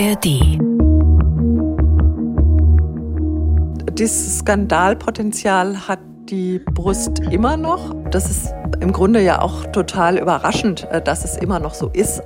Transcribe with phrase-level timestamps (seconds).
[0.00, 0.58] ARD.
[3.98, 5.98] Dieses Skandalpotenzial hat
[6.30, 7.94] die Brust immer noch.
[8.10, 12.22] Das ist im Grunde ja auch total überraschend, äh, dass es immer noch so ist.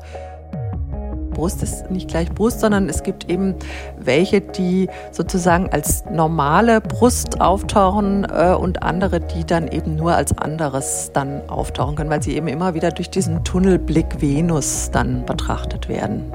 [1.33, 3.57] Brust ist nicht gleich Brust, sondern es gibt eben
[3.99, 10.39] welche, die sozusagen als normale Brust auftauchen äh, und andere, die dann eben nur als
[10.39, 15.89] anderes dann auftauchen können, weil sie eben immer wieder durch diesen Tunnelblick Venus dann betrachtet
[15.89, 16.33] werden.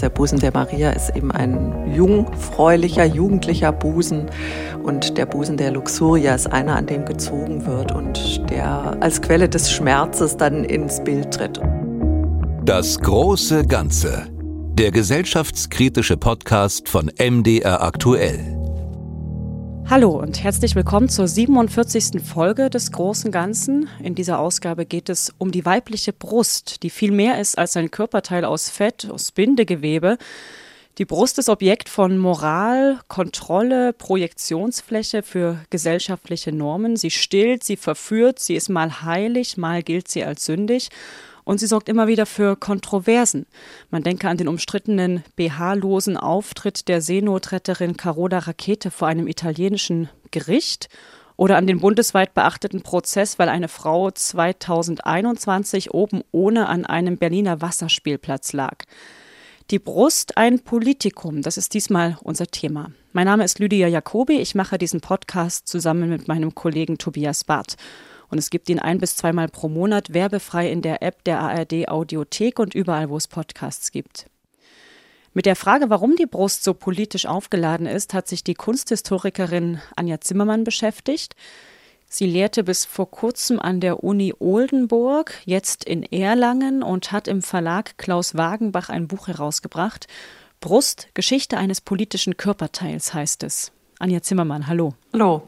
[0.00, 4.26] Der Busen der Maria ist eben ein jungfräulicher, jugendlicher Busen
[4.82, 9.48] und der Busen der Luxuria ist einer, an dem gezogen wird und der als Quelle
[9.48, 11.60] des Schmerzes dann ins Bild tritt.
[12.64, 14.28] Das große Ganze.
[14.74, 18.59] Der gesellschaftskritische Podcast von MDR aktuell.
[19.88, 22.22] Hallo und herzlich willkommen zur 47.
[22.22, 23.88] Folge des großen Ganzen.
[24.02, 27.90] In dieser Ausgabe geht es um die weibliche Brust, die viel mehr ist als ein
[27.90, 30.18] Körperteil aus Fett, aus Bindegewebe.
[30.98, 36.96] Die Brust ist Objekt von Moral, Kontrolle, Projektionsfläche für gesellschaftliche Normen.
[36.96, 40.90] Sie stillt, sie verführt, sie ist mal heilig, mal gilt sie als sündig.
[41.50, 43.44] Und sie sorgt immer wieder für Kontroversen.
[43.90, 50.88] Man denke an den umstrittenen BH-losen Auftritt der Seenotretterin Carola Rakete vor einem italienischen Gericht
[51.36, 57.60] oder an den bundesweit beachteten Prozess, weil eine Frau 2021 oben ohne an einem Berliner
[57.60, 58.84] Wasserspielplatz lag.
[59.72, 62.92] Die Brust ein Politikum, das ist diesmal unser Thema.
[63.12, 67.76] Mein Name ist Lydia Jacobi, ich mache diesen Podcast zusammen mit meinem Kollegen Tobias Barth.
[68.30, 71.88] Und es gibt ihn ein bis zweimal pro Monat werbefrei in der App der ARD
[71.88, 74.26] Audiothek und überall, wo es Podcasts gibt.
[75.32, 80.20] Mit der Frage, warum die Brust so politisch aufgeladen ist, hat sich die Kunsthistorikerin Anja
[80.20, 81.36] Zimmermann beschäftigt.
[82.08, 87.42] Sie lehrte bis vor kurzem an der Uni Oldenburg, jetzt in Erlangen und hat im
[87.42, 90.08] Verlag Klaus Wagenbach ein Buch herausgebracht.
[90.58, 93.70] Brust, Geschichte eines politischen Körperteils heißt es.
[94.00, 94.94] Anja Zimmermann, hallo.
[95.12, 95.46] Hallo.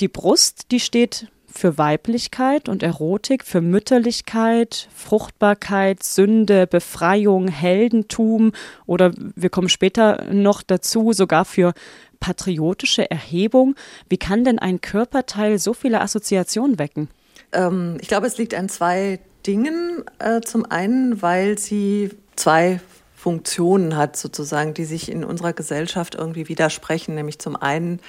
[0.00, 8.52] Die Brust, die steht für Weiblichkeit und Erotik, für Mütterlichkeit, Fruchtbarkeit, Sünde, Befreiung, Heldentum
[8.86, 11.72] oder wir kommen später noch dazu, sogar für
[12.20, 13.74] patriotische Erhebung.
[14.08, 17.08] Wie kann denn ein Körperteil so viele Assoziationen wecken?
[17.52, 20.04] Ähm, ich glaube, es liegt an zwei Dingen.
[20.18, 22.80] Äh, zum einen, weil sie zwei
[23.16, 27.14] Funktionen hat, sozusagen, die sich in unserer Gesellschaft irgendwie widersprechen.
[27.14, 28.00] Nämlich zum einen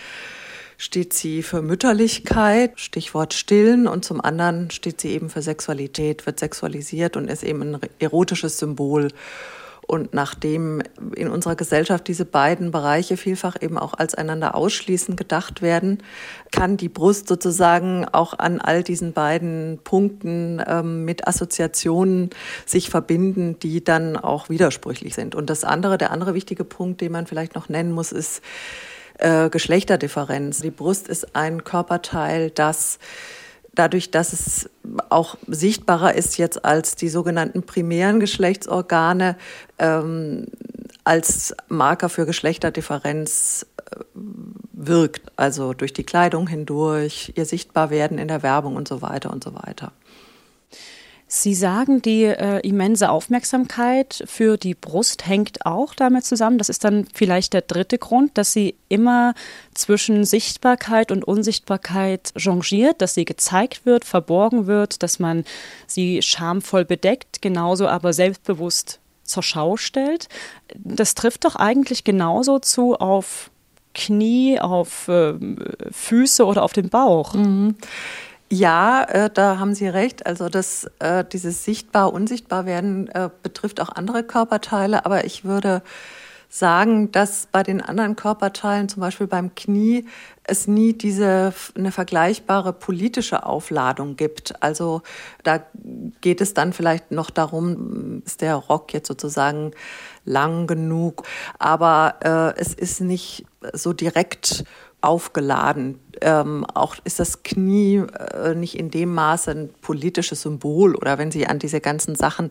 [0.82, 6.40] steht sie für Mütterlichkeit, Stichwort Stillen, und zum anderen steht sie eben für Sexualität, wird
[6.40, 9.10] sexualisiert und ist eben ein erotisches Symbol.
[9.86, 10.82] Und nachdem
[11.16, 16.00] in unserer Gesellschaft diese beiden Bereiche vielfach eben auch als einander ausschließend gedacht werden,
[16.52, 22.32] kann die Brust sozusagen auch an all diesen beiden Punkten ähm, mit Assoziationen
[22.66, 25.36] sich verbinden, die dann auch widersprüchlich sind.
[25.36, 28.42] Und das andere, der andere wichtige Punkt, den man vielleicht noch nennen muss, ist,
[29.22, 30.60] äh, Geschlechterdifferenz.
[30.60, 33.00] Die Brust ist ein Körperteil, das
[33.74, 34.70] dadurch, dass es
[35.10, 39.38] auch sichtbarer ist jetzt als die sogenannten primären Geschlechtsorgane,
[39.80, 40.48] ähm,
[41.04, 44.04] als Marker für Geschlechterdifferenz äh,
[44.74, 45.32] wirkt.
[45.36, 49.54] Also durch die Kleidung hindurch, ihr Sichtbarwerden in der Werbung und so weiter und so
[49.56, 49.94] weiter.
[51.34, 56.58] Sie sagen, die äh, immense Aufmerksamkeit für die Brust hängt auch damit zusammen.
[56.58, 59.34] Das ist dann vielleicht der dritte Grund, dass sie immer
[59.74, 65.46] zwischen Sichtbarkeit und Unsichtbarkeit changiert, dass sie gezeigt wird, verborgen wird, dass man
[65.88, 70.28] sie schamvoll bedeckt, genauso aber selbstbewusst zur Schau stellt.
[70.76, 73.52] Das trifft doch eigentlich genauso zu auf
[73.94, 75.36] Knie, auf äh,
[75.92, 77.36] Füße oder auf den Bauch.
[77.36, 77.78] Mhm.
[78.54, 80.26] Ja, äh, da haben Sie recht.
[80.26, 85.06] Also das, äh, dieses sichtbar, unsichtbar werden äh, betrifft auch andere Körperteile.
[85.06, 85.82] Aber ich würde
[86.50, 90.06] sagen, dass bei den anderen Körperteilen, zum Beispiel beim Knie,
[90.44, 94.62] es nie diese eine vergleichbare politische Aufladung gibt.
[94.62, 95.02] Also
[95.44, 95.64] da
[96.20, 99.72] geht es dann vielleicht noch darum, ist der Rock jetzt sozusagen
[100.26, 101.24] lang genug,
[101.58, 102.16] aber
[102.56, 104.66] äh, es ist nicht so direkt
[105.02, 106.00] aufgeladen.
[106.22, 108.04] Ähm, auch ist das Knie
[108.34, 112.50] äh, nicht in dem Maße ein politisches Symbol oder wenn Sie an diese ganzen Sachen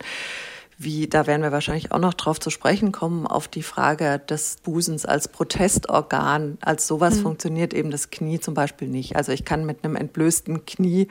[0.83, 4.57] wie, da werden wir wahrscheinlich auch noch drauf zu sprechen kommen, auf die Frage des
[4.63, 6.57] Busens als Protestorgan.
[6.61, 7.21] Als sowas mhm.
[7.21, 9.15] funktioniert eben das Knie zum Beispiel nicht.
[9.15, 11.07] Also ich kann mit einem entblößten Knie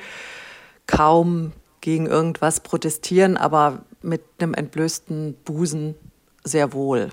[0.86, 5.94] kaum gegen irgendwas protestieren, aber mit einem entblößten Busen
[6.42, 7.10] sehr wohl.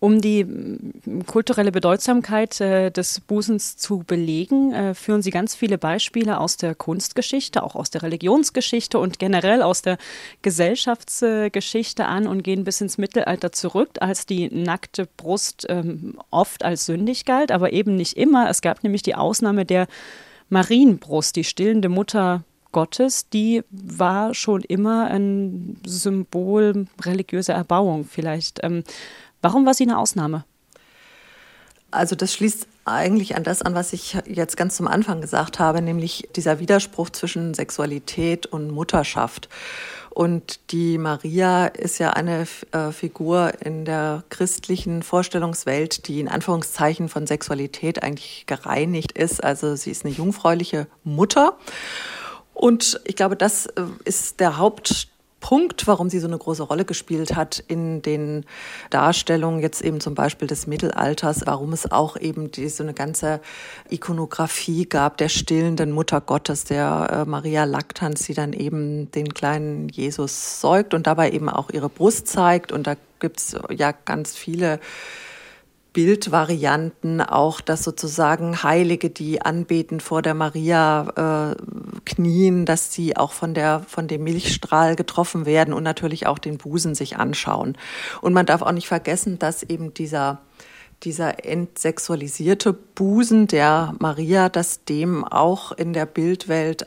[0.00, 5.78] Um die mm, kulturelle Bedeutsamkeit äh, des Busens zu belegen, äh, führen Sie ganz viele
[5.78, 9.98] Beispiele aus der Kunstgeschichte, auch aus der Religionsgeschichte und generell aus der
[10.42, 16.86] Gesellschaftsgeschichte an und gehen bis ins Mittelalter zurück, als die nackte Brust ähm, oft als
[16.86, 18.48] sündig galt, aber eben nicht immer.
[18.48, 19.86] Es gab nämlich die Ausnahme der
[20.48, 28.60] Marienbrust, die stillende Mutter Gottes, die war schon immer ein Symbol religiöser Erbauung vielleicht.
[28.62, 28.84] Ähm,
[29.42, 30.44] Warum war sie eine Ausnahme?
[31.90, 35.80] Also das schließt eigentlich an das an, was ich jetzt ganz zum Anfang gesagt habe,
[35.80, 39.48] nämlich dieser Widerspruch zwischen Sexualität und Mutterschaft.
[40.10, 47.08] Und die Maria ist ja eine äh, Figur in der christlichen Vorstellungswelt, die in Anführungszeichen
[47.08, 49.44] von Sexualität eigentlich gereinigt ist.
[49.44, 51.56] Also sie ist eine jungfräuliche Mutter.
[52.52, 55.08] Und ich glaube, das äh, ist der Haupt
[55.40, 58.44] Punkt, warum sie so eine große Rolle gespielt hat in den
[58.90, 63.40] Darstellungen jetzt eben zum Beispiel des Mittelalters, warum es auch eben die, so eine ganze
[63.88, 69.88] Ikonografie gab der stillenden Mutter Gottes, der äh, Maria Lactans, die dann eben den kleinen
[69.88, 72.72] Jesus säugt und dabei eben auch ihre Brust zeigt.
[72.72, 74.80] Und da gibt's ja ganz viele
[75.98, 81.56] Bildvarianten auch, dass sozusagen Heilige, die anbeten vor der Maria äh,
[82.04, 86.56] knien, dass sie auch von der von dem Milchstrahl getroffen werden und natürlich auch den
[86.56, 87.76] Busen sich anschauen.
[88.20, 90.40] Und man darf auch nicht vergessen, dass eben dieser
[91.02, 96.86] dieser entsexualisierte Busen der Maria, dass dem auch in der Bildwelt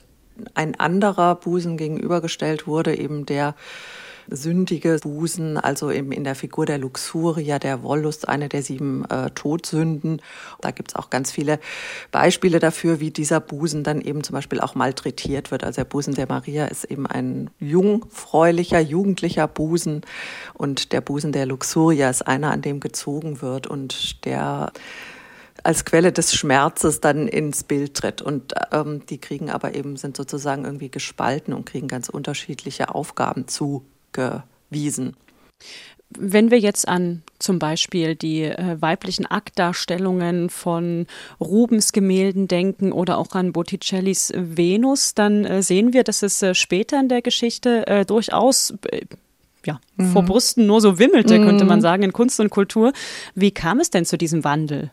[0.53, 3.55] ein anderer Busen gegenübergestellt wurde, eben der
[4.31, 9.29] sündige Busen, also eben in der Figur der Luxuria, der Wollust, eine der sieben äh,
[9.31, 10.21] Todsünden.
[10.61, 11.59] Da gibt's auch ganz viele
[12.11, 15.63] Beispiele dafür, wie dieser Busen dann eben zum Beispiel auch malträtiert wird.
[15.63, 20.01] Also der Busen der Maria ist eben ein jungfräulicher, jugendlicher Busen
[20.53, 24.71] und der Busen der Luxuria ist einer, an dem gezogen wird und der
[25.63, 28.21] als Quelle des Schmerzes dann ins Bild tritt.
[28.21, 33.47] Und ähm, die kriegen aber eben, sind sozusagen irgendwie gespalten und kriegen ganz unterschiedliche Aufgaben
[33.47, 35.15] zu gewiesen.
[36.17, 41.07] Wenn wir jetzt an zum Beispiel die äh, weiblichen Aktdarstellungen von
[41.39, 46.53] Rubens Gemälden denken oder auch an Botticellis Venus, dann äh, sehen wir, dass es äh,
[46.53, 49.05] später in der Geschichte äh, durchaus äh,
[49.65, 50.11] ja, mhm.
[50.11, 51.45] vor Brüsten nur so wimmelte, mhm.
[51.45, 52.93] könnte man sagen, in Kunst und Kultur.
[53.35, 54.91] Wie kam es denn zu diesem Wandel?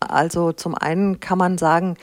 [0.00, 1.96] Also zum einen kann man sagen,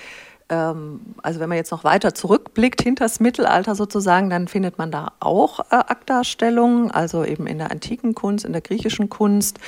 [0.53, 5.13] also wenn man jetzt noch weiter zurückblickt, hinter das Mittelalter sozusagen, dann findet man da
[5.19, 9.59] auch äh, Aktdarstellungen, also eben in der antiken Kunst, in der griechischen Kunst,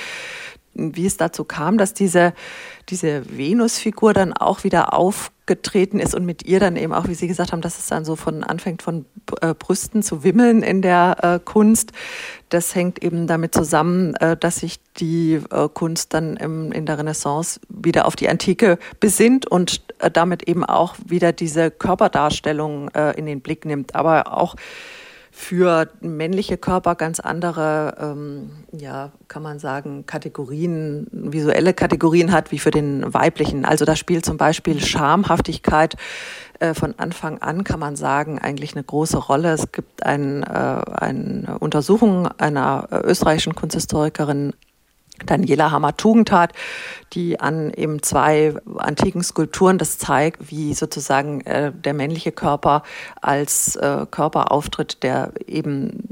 [0.74, 2.34] wie es dazu kam, dass diese,
[2.88, 4.92] diese Venusfigur dann auch wieder
[5.44, 8.04] aufgetreten ist und mit ihr dann eben auch, wie Sie gesagt haben, dass es dann
[8.04, 9.04] so von anfängt von
[9.42, 11.92] äh, Brüsten zu wimmeln in der äh, Kunst.
[12.48, 16.98] Das hängt eben damit zusammen, äh, dass sich die äh, Kunst dann im, in der
[16.98, 23.12] Renaissance wieder auf die Antike besinnt und äh, damit eben auch wieder diese Körperdarstellung äh,
[23.12, 24.56] in den Blick nimmt, aber auch
[25.36, 32.60] für männliche Körper ganz andere, ähm, ja, kann man sagen, Kategorien, visuelle Kategorien hat wie
[32.60, 33.64] für den weiblichen.
[33.64, 35.96] Also da spielt zum Beispiel Schamhaftigkeit
[36.60, 39.52] äh, von Anfang an, kann man sagen, eigentlich eine große Rolle.
[39.52, 44.52] Es gibt ein, äh, eine Untersuchung einer äh, österreichischen Kunsthistorikerin
[45.24, 46.52] Daniela Hammer-Tugendhat,
[47.12, 52.82] die an eben zwei antiken Skulpturen das zeigt, wie sozusagen äh, der männliche Körper
[53.20, 56.08] als äh, Körper auftritt, der eben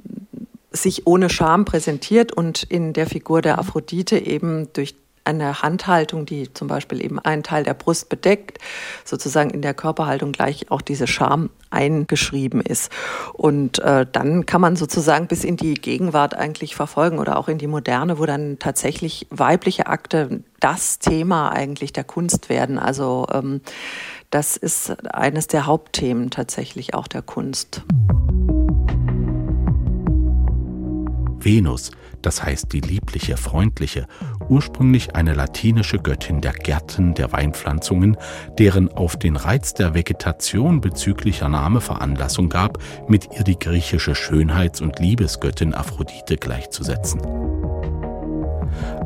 [0.70, 6.52] sich ohne Scham präsentiert und in der Figur der Aphrodite eben durch eine Handhaltung, die
[6.52, 8.58] zum Beispiel eben einen Teil der Brust bedeckt,
[9.04, 12.90] sozusagen in der Körperhaltung gleich auch diese Scham eingeschrieben ist.
[13.32, 17.58] Und äh, dann kann man sozusagen bis in die Gegenwart eigentlich verfolgen oder auch in
[17.58, 22.78] die Moderne, wo dann tatsächlich weibliche Akte das Thema eigentlich der Kunst werden.
[22.78, 23.60] Also ähm,
[24.30, 27.82] das ist eines der Hauptthemen tatsächlich auch der Kunst.
[31.38, 31.90] Venus
[32.22, 34.06] das heißt die liebliche, freundliche,
[34.48, 38.16] ursprünglich eine latinische Göttin der Gärten, der Weinpflanzungen,
[38.58, 44.80] deren auf den Reiz der Vegetation bezüglicher Name Veranlassung gab, mit ihr die griechische Schönheits-
[44.80, 47.20] und Liebesgöttin Aphrodite gleichzusetzen.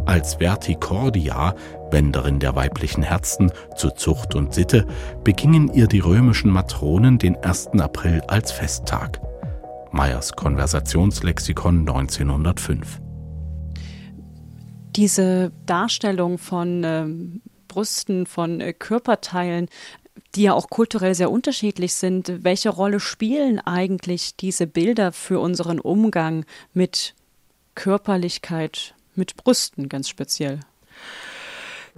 [0.06, 1.54] Als Verticordia,
[1.90, 4.86] Wenderin der weiblichen Herzen zu Zucht und Sitte,
[5.24, 7.70] begingen ihr die römischen Matronen den 1.
[7.80, 9.20] April als Festtag.
[9.90, 13.00] Meyers Konversationslexikon 1905
[14.96, 17.06] diese Darstellung von äh,
[17.68, 19.68] Brüsten, von äh, Körperteilen,
[20.34, 25.78] die ja auch kulturell sehr unterschiedlich sind, welche Rolle spielen eigentlich diese Bilder für unseren
[25.80, 27.14] Umgang mit
[27.74, 30.60] Körperlichkeit, mit Brüsten ganz speziell.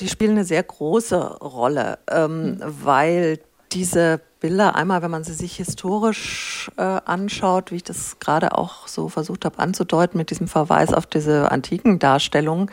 [0.00, 3.40] Die spielen eine sehr große Rolle, ähm, weil
[3.72, 4.74] diese Bilder.
[4.76, 9.44] Einmal, wenn man sie sich historisch äh, anschaut, wie ich das gerade auch so versucht
[9.44, 12.70] habe anzudeuten mit diesem Verweis auf diese antiken Darstellungen,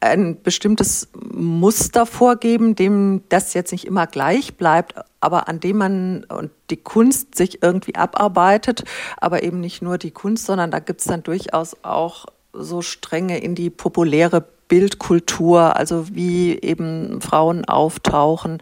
[0.00, 6.24] ein bestimmtes Muster vorgeben, dem das jetzt nicht immer gleich bleibt, aber an dem man
[6.24, 8.84] und die Kunst sich irgendwie abarbeitet,
[9.16, 13.38] aber eben nicht nur die Kunst, sondern da gibt es dann durchaus auch so Stränge
[13.38, 18.60] in die populäre Bildkultur, also wie eben Frauen auftauchen,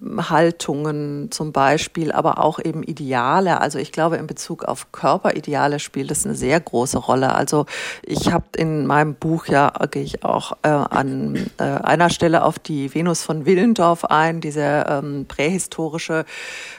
[0.00, 3.60] Haltungen zum Beispiel, aber auch eben Ideale.
[3.60, 7.34] Also ich glaube, in Bezug auf Körperideale spielt es eine sehr große Rolle.
[7.34, 7.66] Also
[8.02, 12.60] ich habe in meinem Buch ja, gehe ich auch äh, an äh, einer Stelle auf
[12.60, 16.26] die Venus von Willendorf ein, diese ähm, prähistorische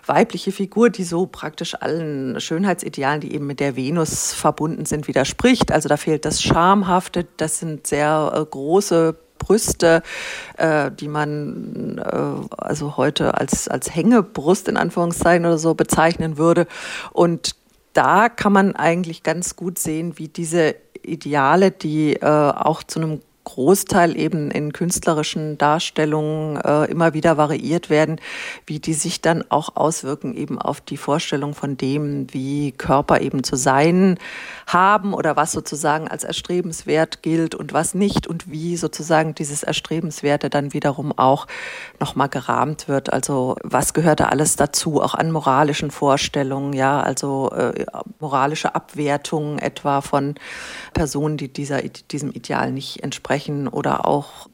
[0.05, 5.73] weibliche Figur, die so praktisch allen Schönheitsidealen, die eben mit der Venus verbunden sind, widerspricht.
[5.73, 8.60] Also da fehlt das Schamhafte, das sind sehr äh, große
[9.41, 10.03] Brüste,
[10.57, 16.67] äh, die man äh, also heute als, als Hängebrust in Anführungszeichen oder so bezeichnen würde.
[17.11, 17.55] Und
[17.93, 23.21] da kann man eigentlich ganz gut sehen, wie diese Ideale, die äh, auch zu einem
[23.43, 28.21] Großteil eben in künstlerischen Darstellungen äh, immer wieder variiert werden,
[28.67, 33.43] wie die sich dann auch auswirken eben auf die Vorstellung von dem, wie Körper eben
[33.43, 34.19] zu sein
[34.67, 40.51] haben oder was sozusagen als erstrebenswert gilt und was nicht und wie sozusagen dieses Erstrebenswerte
[40.51, 41.47] dann wiederum auch
[41.99, 43.11] nochmal gerahmt wird.
[43.11, 47.85] Also was gehört da alles dazu, auch an moralischen Vorstellungen, ja, also äh,
[48.19, 50.35] moralische Abwertungen etwa von
[50.93, 54.47] Personen, die dieser, diesem Ideal nicht entsprechen ansprechen oder auch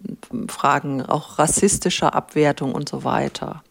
[0.47, 3.63] Fragen auch rassistischer Abwertung und so weiter.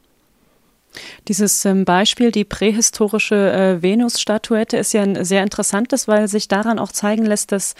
[1.28, 6.78] Dieses ähm, Beispiel, die prähistorische äh, Venus-Statuette, ist ja ein sehr interessantes, weil sich daran
[6.78, 7.74] auch zeigen lässt, dass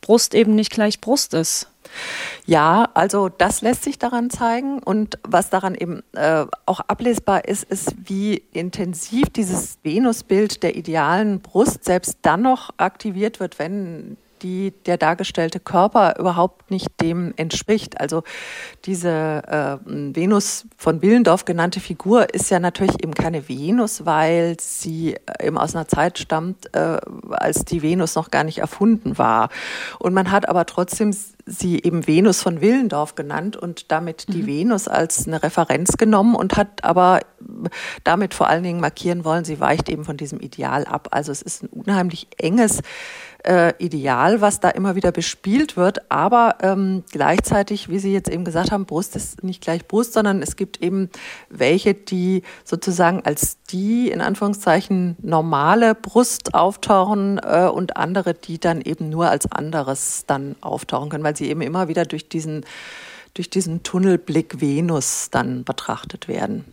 [0.00, 1.68] Brust eben nicht gleich Brust ist.
[2.46, 4.82] Ja, also das lässt sich daran zeigen.
[4.82, 11.40] Und was daran eben äh, auch ablesbar ist, ist, wie intensiv dieses Venusbild der idealen
[11.40, 18.00] Brust selbst dann noch aktiviert wird, wenn die der dargestellte Körper überhaupt nicht dem entspricht.
[18.00, 18.22] Also
[18.84, 25.14] diese äh, Venus von Willendorf genannte Figur ist ja natürlich eben keine Venus, weil sie
[25.14, 26.98] äh, eben aus einer Zeit stammt, äh,
[27.30, 29.48] als die Venus noch gar nicht erfunden war.
[29.98, 31.12] Und man hat aber trotzdem
[31.46, 34.46] sie eben Venus von Willendorf genannt und damit die mhm.
[34.46, 37.20] Venus als eine Referenz genommen und hat aber
[38.02, 41.08] damit vor allen Dingen markieren wollen, sie weicht eben von diesem Ideal ab.
[41.10, 42.80] Also es ist ein unheimlich enges
[43.44, 46.10] äh, Ideal, was da immer wieder bespielt wird.
[46.10, 50.42] Aber ähm, gleichzeitig, wie Sie jetzt eben gesagt haben, Brust ist nicht gleich Brust, sondern
[50.42, 51.10] es gibt eben
[51.48, 58.80] welche, die sozusagen als die in Anführungszeichen normale Brust auftauchen äh, und andere, die dann
[58.80, 62.64] eben nur als anderes dann auftauchen können, weil sie eben immer wieder durch diesen
[63.34, 66.64] durch diesen Tunnelblick Venus dann betrachtet werden.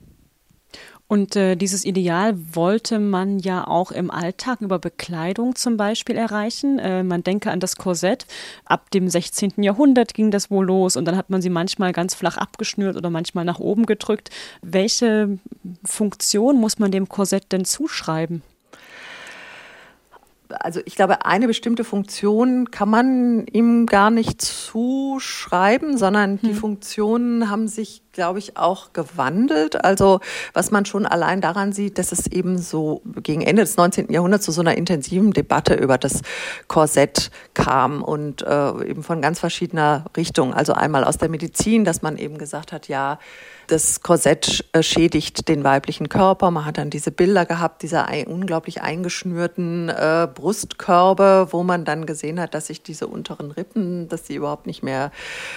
[1.11, 6.79] Und äh, dieses Ideal wollte man ja auch im Alltag über Bekleidung zum Beispiel erreichen.
[6.79, 8.25] Äh, man denke an das Korsett.
[8.63, 9.55] Ab dem 16.
[9.57, 13.09] Jahrhundert ging das wohl los und dann hat man sie manchmal ganz flach abgeschnürt oder
[13.09, 14.29] manchmal nach oben gedrückt.
[14.61, 15.37] Welche
[15.83, 18.41] Funktion muss man dem Korsett denn zuschreiben?
[20.59, 26.55] Also ich glaube, eine bestimmte Funktion kann man ihm gar nicht zuschreiben, sondern die hm.
[26.55, 29.83] Funktionen haben sich, glaube ich, auch gewandelt.
[29.83, 30.19] Also
[30.53, 34.11] was man schon allein daran sieht, dass es eben so gegen Ende des 19.
[34.11, 36.21] Jahrhunderts zu so einer intensiven Debatte über das
[36.67, 40.53] Korsett kam und äh, eben von ganz verschiedener Richtung.
[40.53, 43.19] Also einmal aus der Medizin, dass man eben gesagt hat, ja,
[43.71, 46.51] das Korsett äh, schädigt den weiblichen Körper.
[46.51, 52.39] Man hat dann diese Bilder gehabt, diese unglaublich eingeschnürten äh, Brustkörbe, wo man dann gesehen
[52.39, 55.11] hat, dass sich diese unteren Rippen, dass sie überhaupt nicht mehr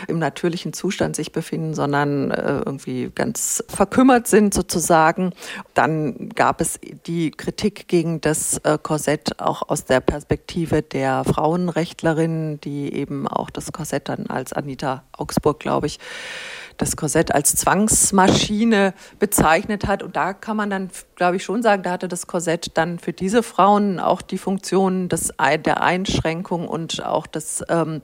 [0.06, 5.32] im natürlichen Zustand sich befinden, sondern äh, irgendwie ganz verkümmert sind sozusagen.
[5.74, 12.60] Dann gab es die Kritik gegen das äh, Korsett auch aus der Perspektive der Frauenrechtlerin,
[12.60, 15.98] die eben auch das Korsett dann als Anita Augsburg, glaube ich,
[16.76, 17.56] das Korsett als
[18.04, 20.02] Zwangsmaschine bezeichnet hat.
[20.02, 23.12] Und da kann man dann, glaube ich, schon sagen, da hatte das Korsett dann für
[23.12, 25.32] diese Frauen auch die Funktion des,
[25.64, 28.02] der Einschränkung und auch des ähm,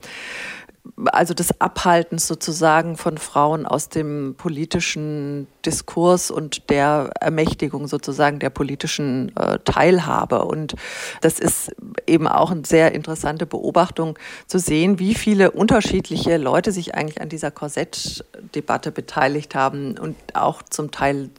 [1.05, 8.49] also des Abhaltens sozusagen von Frauen aus dem politischen Diskurs und der Ermächtigung sozusagen der
[8.49, 10.45] politischen äh, Teilhabe.
[10.45, 10.75] Und
[11.21, 11.71] das ist
[12.07, 17.29] eben auch eine sehr interessante Beobachtung zu sehen, wie viele unterschiedliche Leute sich eigentlich an
[17.29, 21.29] dieser Korsettdebatte beteiligt haben und auch zum Teil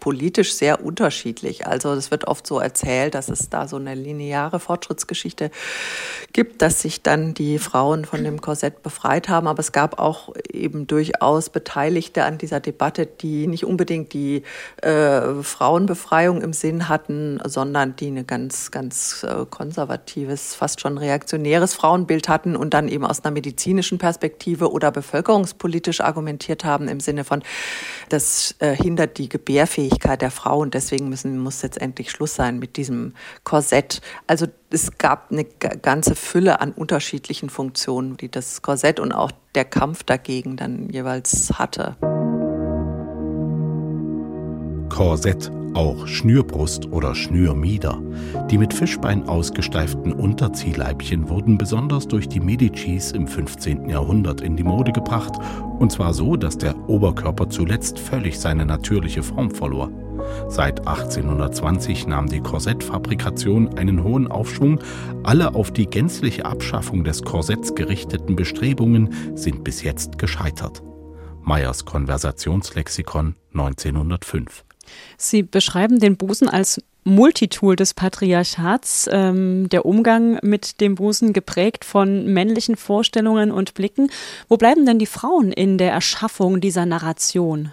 [0.00, 1.66] politisch sehr unterschiedlich.
[1.66, 5.50] Also es wird oft so erzählt, dass es da so eine lineare Fortschrittsgeschichte
[6.32, 9.46] gibt, dass sich dann die Frauen von dem Korsett befreit haben.
[9.46, 14.42] Aber es gab auch eben durchaus Beteiligte an dieser Debatte, die nicht unbedingt die
[14.82, 21.74] äh, Frauenbefreiung im Sinn hatten, sondern die eine ganz, ganz äh, konservatives, fast schon reaktionäres
[21.74, 27.24] Frauenbild hatten und dann eben aus einer medizinischen Perspektive oder bevölkerungspolitisch argumentiert haben im Sinne
[27.24, 27.42] von,
[28.08, 32.58] das äh, hindert die Gebärfähigkeit der Frau und deswegen müssen, muss jetzt endlich Schluss sein
[32.58, 34.00] mit diesem Korsett.
[34.26, 39.64] Also es gab eine ganze Fülle an unterschiedlichen Funktionen, die das Korsett und auch der
[39.64, 41.96] Kampf dagegen dann jeweils hatte.
[44.88, 48.00] Korsett, auch Schnürbrust oder Schnürmieder.
[48.50, 53.88] Die mit Fischbein ausgesteiften Unterziehleibchen wurden besonders durch die Medicis im 15.
[53.88, 55.34] Jahrhundert in die Mode gebracht,
[55.78, 59.90] und zwar so, dass der Oberkörper zuletzt völlig seine natürliche Form verlor.
[60.48, 64.80] Seit 1820 nahm die Korsettfabrikation einen hohen Aufschwung.
[65.22, 70.82] Alle auf die gänzliche Abschaffung des Korsetts gerichteten Bestrebungen sind bis jetzt gescheitert.
[71.42, 74.64] Meyers Konversationslexikon 1905
[75.16, 81.84] Sie beschreiben den Busen als Multitool des Patriarchats, ähm, der Umgang mit dem Busen geprägt
[81.84, 84.10] von männlichen Vorstellungen und Blicken.
[84.48, 87.72] Wo bleiben denn die Frauen in der Erschaffung dieser Narration?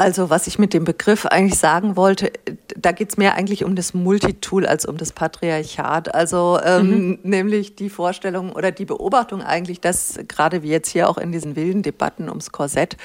[0.00, 2.32] Also was ich mit dem Begriff eigentlich sagen wollte,
[2.74, 6.14] da geht es mehr eigentlich um das Multitool als um das Patriarchat.
[6.14, 7.18] Also ähm, mhm.
[7.22, 11.54] nämlich die Vorstellung oder die Beobachtung eigentlich, dass gerade wie jetzt hier auch in diesen
[11.54, 12.96] wilden Debatten ums Korsett,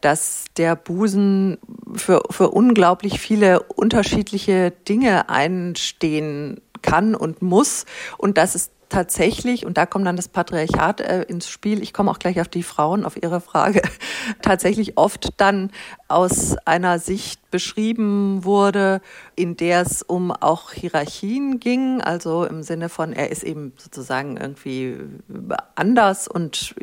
[0.00, 1.58] dass der Busen
[1.94, 7.84] für, für unglaublich viele unterschiedliche Dinge einstehen kann und muss
[8.16, 12.10] und dass es tatsächlich, und da kommt dann das Patriarchat äh, ins Spiel, ich komme
[12.10, 13.82] auch gleich auf die Frauen, auf ihre Frage,
[14.42, 15.70] tatsächlich oft dann
[16.08, 19.00] aus einer Sicht beschrieben wurde,
[19.36, 24.36] in der es um auch Hierarchien ging, also im Sinne von, er ist eben sozusagen
[24.36, 24.96] irgendwie
[25.74, 26.74] anders und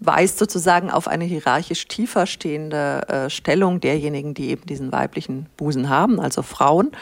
[0.00, 5.88] weist sozusagen auf eine hierarchisch tiefer stehende äh, Stellung derjenigen, die eben diesen weiblichen Busen
[5.88, 6.92] haben, also Frauen.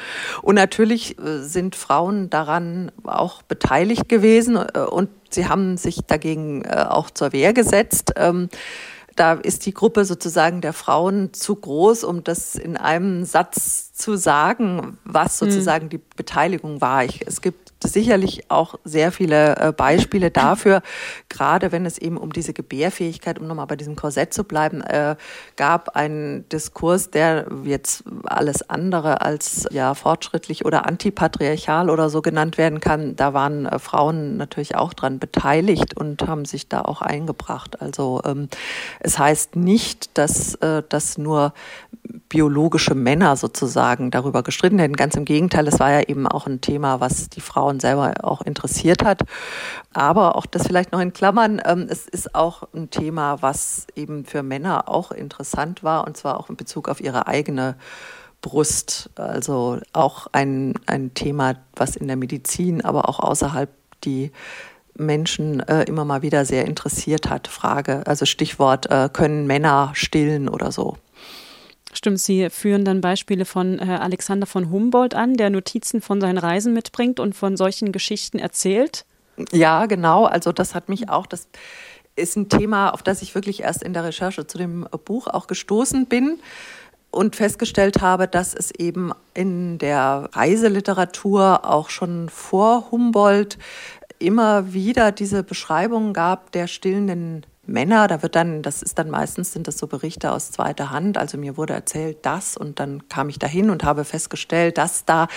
[0.43, 6.65] Und natürlich äh, sind Frauen daran auch beteiligt gewesen äh, und sie haben sich dagegen
[6.65, 8.13] äh, auch zur Wehr gesetzt.
[8.17, 8.49] Ähm,
[9.17, 14.17] da ist die Gruppe sozusagen der Frauen zu groß, um das in einem Satz zu
[14.17, 15.51] sagen, was hm.
[15.51, 15.91] sozusagen mhm.
[15.91, 17.05] die Beteiligung war.
[17.05, 20.83] Ich, es gibt sicherlich auch sehr viele äh, Beispiele dafür,
[21.29, 25.17] gerade wenn es eben um diese Gebärfähigkeit, um nochmal bei diesem Korsett zu bleiben, äh,
[25.57, 32.59] gab einen Diskurs, der jetzt alles andere als ja fortschrittlich oder antipatriarchal oder so genannt
[32.59, 33.17] werden kann.
[33.17, 37.81] Da waren äh, Frauen natürlich auch dran beteiligt und haben sich da auch eingebracht.
[37.81, 38.49] Also ähm,
[39.01, 41.53] es heißt nicht, dass das nur
[42.33, 44.97] biologische Männer sozusagen darüber gestritten hätten.
[44.97, 48.41] Ganz im Gegenteil, es war ja eben auch ein Thema, was die Frauen selber auch
[48.41, 49.21] interessiert hat.
[49.93, 54.25] Aber auch das vielleicht noch in Klammern, ähm, es ist auch ein Thema, was eben
[54.25, 57.77] für Männer auch interessant war, und zwar auch in Bezug auf ihre eigene
[58.41, 59.11] Brust.
[59.17, 63.69] Also auch ein, ein Thema, was in der Medizin, aber auch außerhalb
[64.05, 64.33] die
[64.97, 67.47] Menschen äh, immer mal wieder sehr interessiert hat.
[67.47, 70.97] Frage, also Stichwort, äh, können Männer stillen oder so.
[71.93, 76.39] Stimmt, Sie führen dann Beispiele von äh, Alexander von Humboldt an, der Notizen von seinen
[76.39, 79.05] Reisen mitbringt und von solchen Geschichten erzählt.
[79.53, 80.25] Ja, genau.
[80.25, 81.49] Also das hat mich auch, das
[82.17, 85.47] ist ein Thema, auf das ich wirklich erst in der Recherche zu dem Buch auch
[85.47, 86.39] gestoßen bin
[87.11, 93.59] und festgestellt habe, dass es eben in der Reiseliteratur auch schon vor Humboldt
[94.19, 99.53] immer wieder diese Beschreibungen gab der stillenden Männer, da wird dann, das ist dann meistens,
[99.53, 101.17] sind das so Berichte aus zweiter Hand.
[101.17, 105.29] Also mir wurde erzählt das und dann kam ich dahin und habe festgestellt, dass da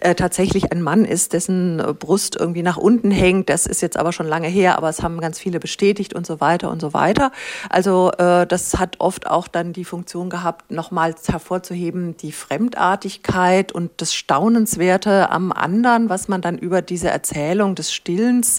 [0.00, 3.50] äh, tatsächlich ein Mann ist, dessen äh, Brust irgendwie nach unten hängt.
[3.50, 6.40] Das ist jetzt aber schon lange her, aber es haben ganz viele bestätigt und so
[6.40, 7.30] weiter und so weiter.
[7.68, 13.92] Also äh, das hat oft auch dann die Funktion gehabt, nochmals hervorzuheben, die Fremdartigkeit und
[13.98, 18.58] das Staunenswerte am anderen, was man dann über diese Erzählung des Stillens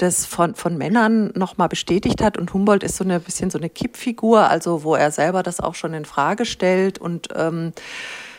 [0.00, 3.70] des von, von Männern nochmal bestätigt hat und Humboldt ist so ein bisschen so eine
[3.70, 6.98] Kippfigur, also wo er selber das auch schon in Frage stellt.
[6.98, 7.72] Und ähm,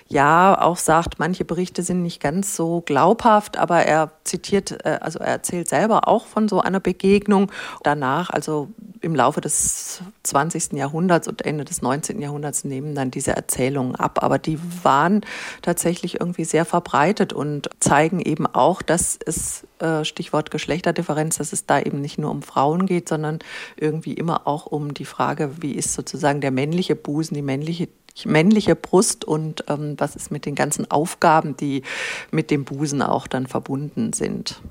[0.08, 5.20] ja auch sagt, manche Berichte sind nicht ganz so glaubhaft, aber er zitiert, äh, also
[5.20, 7.52] er erzählt selber auch von so einer Begegnung.
[7.84, 8.70] Danach, also
[9.02, 10.74] im Laufe des 20.
[10.74, 12.22] Jahrhunderts und Ende des 19.
[12.22, 14.24] Jahrhunderts nehmen dann diese Erzählungen ab.
[14.24, 15.22] Aber die waren
[15.63, 21.65] tatsächlich irgendwie sehr verbreitet und zeigen eben auch, dass es, äh, Stichwort Geschlechterdifferenz, dass es
[21.65, 23.39] da eben nicht nur um Frauen geht, sondern
[23.76, 27.88] irgendwie immer auch um die Frage, wie ist sozusagen der männliche Busen, die männliche
[28.23, 31.84] männliche Brust und ähm, was ist mit den ganzen Aufgaben, die
[32.32, 34.62] mit dem Busen auch dann verbunden sind.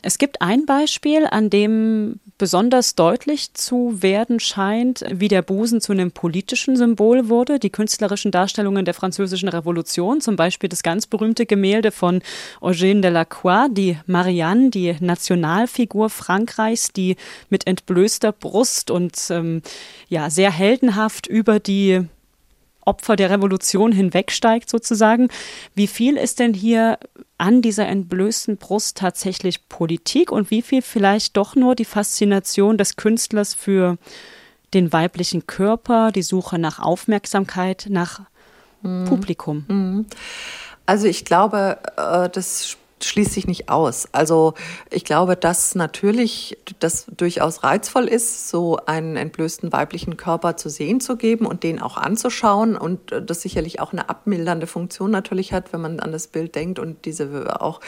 [0.00, 5.92] Es gibt ein Beispiel, an dem besonders deutlich zu werden scheint, wie der Busen zu
[5.92, 7.58] einem politischen Symbol wurde.
[7.58, 12.22] Die künstlerischen Darstellungen der französischen Revolution, zum Beispiel das ganz berühmte Gemälde von
[12.60, 17.16] Eugène Delacroix, die Marianne, die Nationalfigur Frankreichs, die
[17.50, 19.62] mit entblößter Brust und ähm,
[20.08, 22.06] ja sehr heldenhaft über die
[22.88, 25.28] Opfer der Revolution hinwegsteigt sozusagen.
[25.74, 26.98] Wie viel ist denn hier
[27.36, 32.96] an dieser entblößten Brust tatsächlich Politik und wie viel vielleicht doch nur die Faszination des
[32.96, 33.98] Künstlers für
[34.74, 38.22] den weiblichen Körper, die Suche nach Aufmerksamkeit, nach
[38.82, 39.04] mhm.
[39.04, 39.64] Publikum?
[39.68, 40.06] Mhm.
[40.86, 44.08] Also ich glaube, äh, das schließt sich nicht aus.
[44.12, 44.54] Also
[44.90, 51.00] ich glaube, dass natürlich das durchaus reizvoll ist, so einen entblößten weiblichen Körper zu sehen
[51.00, 55.72] zu geben und den auch anzuschauen und das sicherlich auch eine abmildernde Funktion natürlich hat,
[55.72, 57.80] wenn man an das Bild denkt und diese auch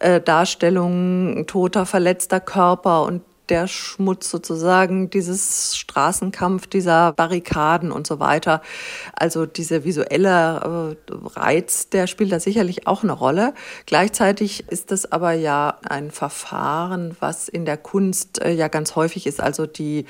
[0.00, 8.20] äh, Darstellung toter, verletzter Körper und der Schmutz sozusagen, dieses Straßenkampf, dieser Barrikaden und so
[8.20, 8.62] weiter.
[9.14, 13.54] Also dieser visuelle äh, Reiz, der spielt da sicherlich auch eine Rolle.
[13.86, 19.26] Gleichzeitig ist das aber ja ein Verfahren, was in der Kunst äh, ja ganz häufig
[19.26, 19.40] ist.
[19.40, 20.06] Also die,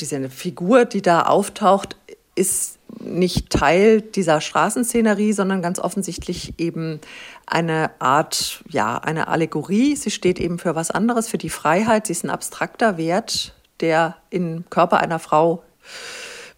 [0.00, 1.96] diese Figur, die da auftaucht,
[2.34, 7.00] ist nicht Teil dieser Straßenszenerie, sondern ganz offensichtlich eben
[7.46, 9.96] eine Art, ja, eine Allegorie.
[9.96, 12.06] Sie steht eben für was anderes, für die Freiheit.
[12.06, 15.62] Sie ist ein abstrakter Wert, der im Körper einer Frau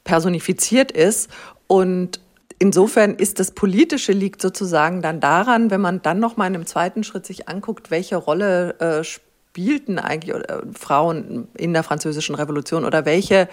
[0.05, 1.31] personifiziert ist.
[1.67, 2.21] Und
[2.59, 6.67] insofern ist das Politische liegt sozusagen dann daran, wenn man dann noch mal in einem
[6.67, 9.05] zweiten Schritt sich anguckt, welche Rolle äh,
[9.53, 12.87] spielten eigentlich äh, Frauen in der französischen Revolution?
[12.87, 13.49] Oder welche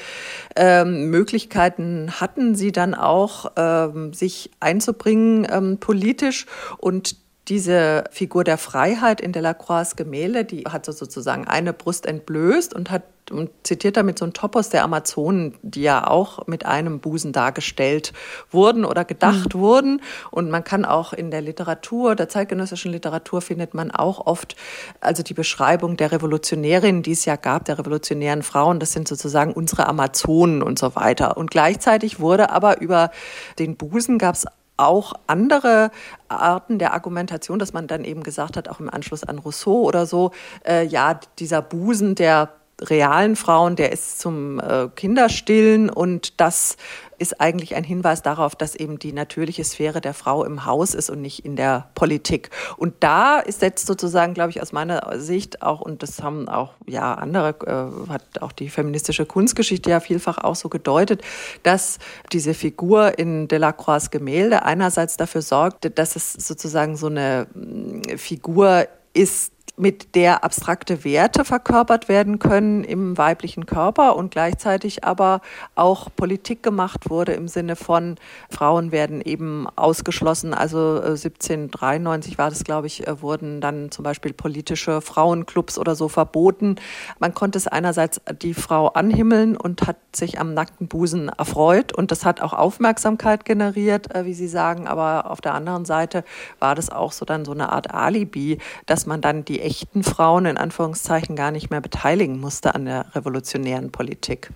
[0.56, 6.46] ähm, Möglichkeiten hatten sie dann auch, ähm, sich einzubringen ähm, politisch?
[6.78, 7.18] Und
[7.50, 12.92] diese Figur der Freiheit in Delacroix Gemälde, die hat so sozusagen eine Brust entblößt und
[12.92, 17.32] hat und zitiert damit so ein Topos der Amazonen, die ja auch mit einem Busen
[17.32, 18.13] dargestellt
[18.52, 19.60] wurden oder gedacht mhm.
[19.60, 20.02] wurden.
[20.32, 24.56] Und man kann auch in der Literatur, der zeitgenössischen Literatur findet man auch oft,
[25.02, 29.54] also die Beschreibung der Revolutionärinnen, die es ja gab, der revolutionären Frauen, das sind sozusagen
[29.54, 31.38] unsere Amazonen und so weiter.
[31.38, 33.12] Und gleichzeitig wurde aber über
[33.58, 34.46] den Busen gab es
[34.80, 35.92] auch andere
[36.30, 40.06] Arten der Argumentation, dass man dann eben gesagt hat, auch im Anschluss an Rousseau oder
[40.06, 40.32] so,
[40.65, 42.50] äh, ja, dieser Busen der
[42.82, 46.78] realen Frauen, der ist zum äh, Kinderstillen und das
[47.20, 51.10] ist eigentlich ein Hinweis darauf, dass eben die natürliche Sphäre der Frau im Haus ist
[51.10, 52.50] und nicht in der Politik.
[52.78, 56.74] Und da ist jetzt sozusagen, glaube ich, aus meiner Sicht auch, und das haben auch
[56.88, 61.22] ja andere, äh, hat auch die feministische Kunstgeschichte ja vielfach auch so gedeutet,
[61.63, 62.00] dass
[62.32, 68.88] diese Figur in Delacroix Gemälde einerseits dafür sorgt, dass es sozusagen so eine mm, Figur
[69.13, 75.39] ist, mit der abstrakte Werte verkörpert werden können im weiblichen Körper und gleichzeitig aber
[75.76, 78.15] auch Politik gemacht wurde im Sinne von
[78.50, 80.54] Frauen werden eben ausgeschlossen.
[80.54, 85.96] Also 1793 äh, war das, glaube ich, äh, wurden dann zum Beispiel politische Frauenclubs oder
[85.96, 86.76] so verboten.
[87.20, 92.12] Man konnte es einerseits die Frau anhimmeln und hat sich am nackten Busen erfreut und
[92.12, 94.88] das hat auch Aufmerksamkeit generiert, äh, wie Sie sagen.
[94.88, 96.26] Aber auf der anderen Seite
[96.60, 100.46] war das auch so dann so eine Art Alibi, dass man dann die echten Frauen
[100.46, 104.50] in Anführungszeichen gar nicht mehr beteiligen musste an der revolutionären Politik.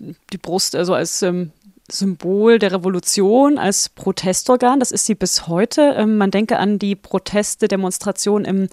[0.00, 1.52] Die Brust also als ähm,
[1.90, 5.94] Symbol der Revolution, als Protestorgan, das ist sie bis heute.
[5.96, 8.68] Ähm, man denke an die Proteste, Demonstrationen im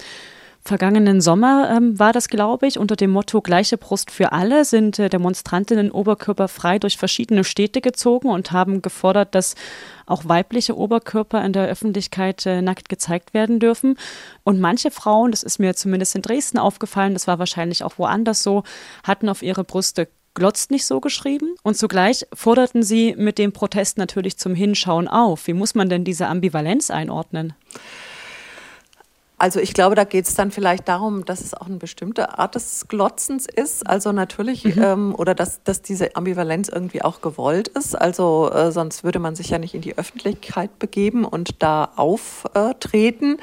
[0.63, 4.97] vergangenen Sommer ähm, war das, glaube ich, unter dem Motto Gleiche Brust für alle sind
[4.97, 9.55] äh, Demonstrantinnen oberkörperfrei durch verschiedene Städte gezogen und haben gefordert, dass
[10.05, 13.97] auch weibliche Oberkörper in der Öffentlichkeit äh, nackt gezeigt werden dürfen.
[14.43, 18.41] Und manche Frauen, das ist mir zumindest in Dresden aufgefallen, das war wahrscheinlich auch woanders
[18.41, 18.63] so,
[19.03, 23.97] hatten auf ihre Brüste glotzt nicht so geschrieben und zugleich forderten sie mit dem Protest
[23.97, 25.45] natürlich zum Hinschauen auf.
[25.47, 27.53] Wie muss man denn diese Ambivalenz einordnen?
[29.43, 32.55] Also ich glaube, da geht es dann vielleicht darum, dass es auch eine bestimmte Art
[32.55, 33.85] des Glotzens ist.
[33.85, 34.81] Also natürlich, mhm.
[34.81, 37.93] ähm, oder dass, dass diese Ambivalenz irgendwie auch gewollt ist.
[37.93, 43.35] Also äh, sonst würde man sich ja nicht in die Öffentlichkeit begeben und da auftreten.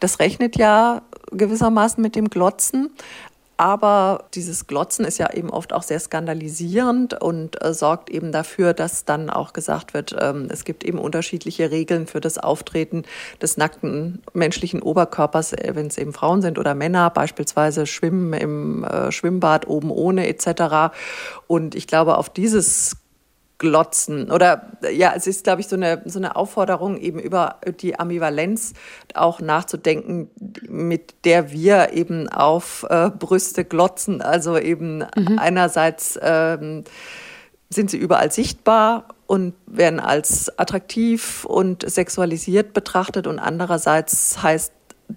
[0.00, 2.88] Das rechnet ja gewissermaßen mit dem Glotzen.
[3.62, 8.74] Aber dieses Glotzen ist ja eben oft auch sehr skandalisierend und äh, sorgt eben dafür,
[8.74, 13.04] dass dann auch gesagt wird, ähm, es gibt eben unterschiedliche Regeln für das Auftreten
[13.40, 18.82] des nackten menschlichen Oberkörpers, äh, wenn es eben Frauen sind oder Männer, beispielsweise Schwimmen im
[18.82, 20.92] äh, Schwimmbad oben ohne etc.
[21.46, 22.96] Und ich glaube, auf dieses
[23.62, 24.30] glotzen.
[24.30, 28.74] Oder ja, es ist, glaube ich, so eine, so eine Aufforderung, eben über die Ambivalenz
[29.14, 30.28] auch nachzudenken,
[30.68, 34.20] mit der wir eben auf äh, Brüste glotzen.
[34.20, 35.38] Also eben mhm.
[35.38, 36.82] einerseits ähm,
[37.70, 44.72] sind sie überall sichtbar und werden als attraktiv und sexualisiert betrachtet und andererseits heißt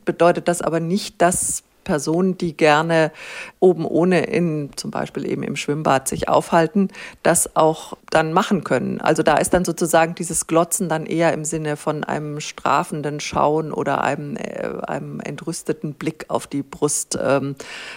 [0.05, 3.13] bedeutet das aber nicht, dass Personen, die gerne
[3.61, 6.89] oben ohne in zum Beispiel eben im Schwimmbad sich aufhalten,
[7.23, 8.99] das auch dann machen können.
[8.99, 13.71] Also da ist dann sozusagen dieses Glotzen dann eher im Sinne von einem strafenden Schauen
[13.71, 17.55] oder einem, äh, einem entrüsteten Blick auf die Brust ähm,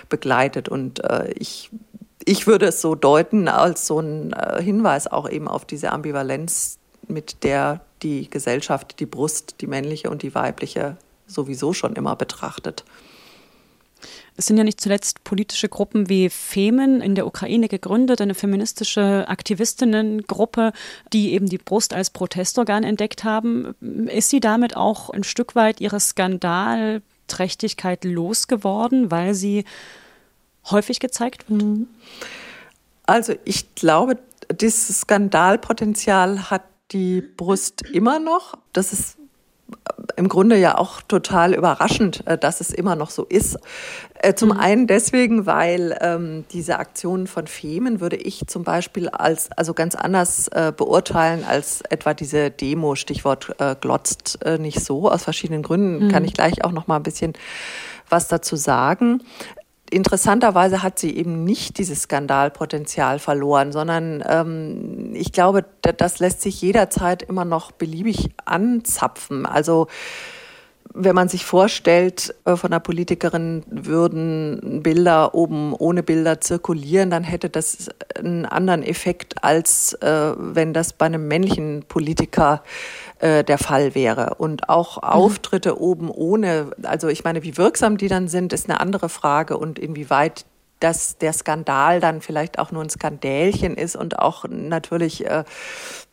[0.09, 0.69] begleitet.
[0.69, 1.71] Und äh, ich
[2.25, 6.79] ich würde es so deuten als so ein äh, Hinweis auch eben auf diese Ambivalenz,
[7.07, 12.85] mit der die Gesellschaft die Brust, die männliche und die weibliche sowieso schon immer betrachtet.
[14.39, 19.27] Es sind ja nicht zuletzt politische Gruppen wie Femen in der Ukraine gegründet, eine feministische
[19.27, 20.73] Aktivistinnengruppe,
[21.13, 23.75] die eben die Brust als Protestorgan entdeckt haben.
[24.07, 29.65] Ist sie damit auch ein Stück weit ihre Skandalträchtigkeit losgeworden, weil sie
[30.71, 31.61] häufig gezeigt wird?
[31.61, 31.89] Mhm.
[33.07, 34.19] Also ich glaube,
[34.53, 38.57] dieses Skandalpotenzial hat die Brust immer noch.
[38.73, 39.18] Das ist
[40.19, 43.59] im Grunde ja auch total überraschend, äh, dass es immer noch so ist.
[44.15, 44.59] Äh, zum mhm.
[44.59, 49.95] einen deswegen, weil ähm, diese Aktionen von Femen würde ich zum Beispiel als also ganz
[49.95, 52.97] anders äh, beurteilen als etwa diese Demo.
[52.97, 56.07] Stichwort äh, glotzt äh, nicht so aus verschiedenen Gründen.
[56.07, 56.11] Mhm.
[56.11, 57.35] Kann ich gleich auch noch mal ein bisschen
[58.11, 59.23] was dazu sagen
[59.91, 66.61] interessanterweise hat sie eben nicht dieses Skandalpotenzial verloren, sondern ähm, ich glaube, das lässt sich
[66.61, 69.47] jederzeit immer noch beliebig anzapfen.
[69.47, 69.89] Also
[71.01, 77.23] wenn man sich vorstellt, äh, von einer Politikerin würden Bilder oben ohne Bilder zirkulieren, dann
[77.23, 82.63] hätte das einen anderen Effekt, als äh, wenn das bei einem männlichen Politiker
[83.21, 84.35] äh, der Fall wäre.
[84.39, 85.09] Und auch mhm.
[85.09, 89.57] Auftritte oben ohne, also ich meine, wie wirksam die dann sind, ist eine andere Frage
[89.57, 90.45] und inwieweit
[90.81, 95.45] dass der Skandal dann vielleicht auch nur ein Skandälchen ist und auch natürlich äh,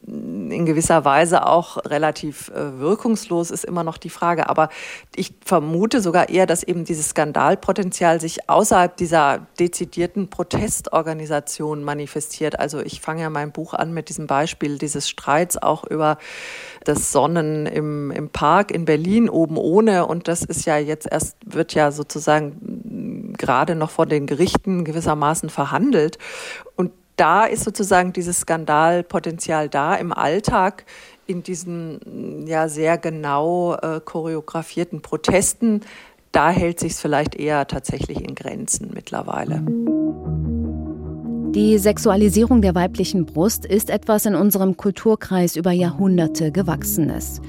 [0.08, 4.50] in gewisser Weise auch relativ äh, wirkungslos ist immer noch die Frage.
[4.50, 4.70] Aber
[5.16, 12.60] ich vermute sogar eher, dass eben dieses Skandalpotenzial sich außerhalb dieser dezidierten Protestorganisation manifestiert.
[12.60, 16.18] Also ich fange ja mein Buch an mit diesem Beispiel dieses Streits auch über
[16.84, 20.06] das Sonnen im, im Park in Berlin oben ohne.
[20.06, 22.58] Und das ist ja jetzt erst, wird ja sozusagen
[23.38, 26.18] gerade noch vor den Gerichten gewissermaßen verhandelt.
[26.76, 30.86] Und da ist sozusagen dieses Skandalpotenzial da im Alltag
[31.28, 35.82] in diesen ja sehr genau äh, choreografierten Protesten.
[36.32, 39.64] Da hält sich es vielleicht eher tatsächlich in Grenzen mittlerweile.
[41.56, 47.40] Die Sexualisierung der weiblichen Brust ist etwas in unserem Kulturkreis über Jahrhunderte gewachsenes.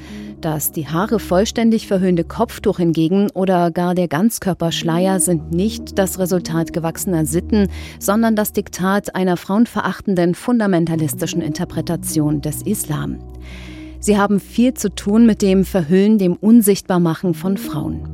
[0.41, 6.73] Das die Haare vollständig verhöhnte Kopftuch hingegen oder gar der Ganzkörperschleier sind nicht das Resultat
[6.73, 7.69] gewachsener Sitten,
[7.99, 13.19] sondern das Diktat einer frauenverachtenden fundamentalistischen Interpretation des Islam.
[13.99, 18.09] Sie haben viel zu tun mit dem Verhüllen, dem Unsichtbarmachen von Frauen.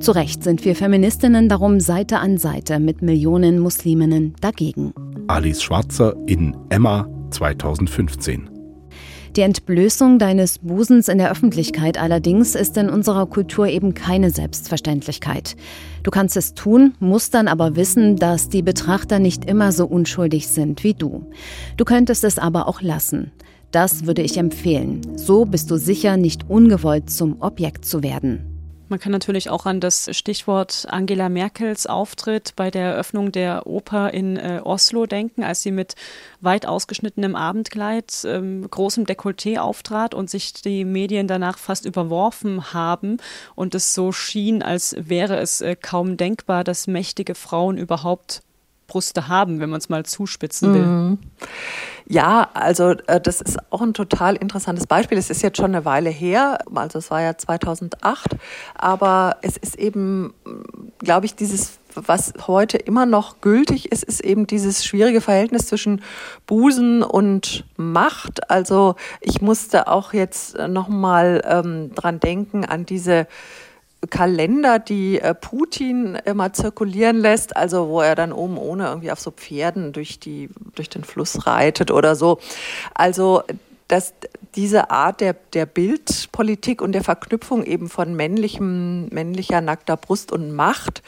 [0.00, 4.92] Zu Recht sind wir Feministinnen darum Seite an Seite mit Millionen Musliminnen dagegen.
[5.28, 8.55] Alice Schwarzer in Emma 2015.
[9.36, 15.56] Die Entblößung deines Busens in der Öffentlichkeit allerdings ist in unserer Kultur eben keine Selbstverständlichkeit.
[16.04, 20.48] Du kannst es tun, musst dann aber wissen, dass die Betrachter nicht immer so unschuldig
[20.48, 21.26] sind wie du.
[21.76, 23.30] Du könntest es aber auch lassen.
[23.72, 25.02] Das würde ich empfehlen.
[25.16, 28.55] So bist du sicher, nicht ungewollt zum Objekt zu werden.
[28.88, 34.14] Man kann natürlich auch an das Stichwort Angela Merkels Auftritt bei der Eröffnung der Oper
[34.14, 35.96] in äh, Oslo denken, als sie mit
[36.40, 43.16] weit ausgeschnittenem Abendkleid, ähm, großem Dekolleté auftrat und sich die Medien danach fast überworfen haben
[43.56, 48.42] und es so schien, als wäre es äh, kaum denkbar, dass mächtige Frauen überhaupt
[48.86, 50.86] Brüste haben, wenn man es mal zuspitzen will.
[50.86, 51.18] Mhm.
[52.08, 55.18] Ja, also äh, das ist auch ein total interessantes Beispiel.
[55.18, 58.36] Es ist jetzt schon eine Weile her, also es war ja 2008,
[58.74, 60.32] aber es ist eben,
[60.98, 66.02] glaube ich, dieses was heute immer noch gültig ist, ist eben dieses schwierige Verhältnis zwischen
[66.46, 68.50] Busen und Macht.
[68.50, 73.26] Also ich musste auch jetzt nochmal ähm, dran denken an diese
[74.10, 79.20] Kalender, die äh, Putin immer zirkulieren lässt, also wo er dann oben ohne irgendwie auf
[79.20, 82.38] so Pferden durch die durch den Fluss reitet oder so.
[82.94, 83.42] Also
[83.88, 84.14] dass
[84.56, 90.52] diese Art der, der Bildpolitik und der Verknüpfung eben von männlichem, männlicher nackter Brust und
[90.52, 91.02] Macht,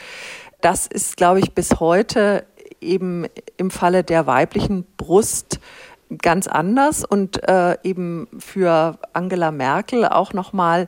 [0.60, 2.44] das ist, glaube ich, bis heute
[2.80, 5.60] eben im Falle der weiblichen Brust
[6.22, 10.86] ganz anders und äh, eben für Angela Merkel auch nochmal